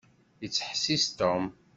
Yettḥessis 0.41 1.05
Tom. 1.19 1.45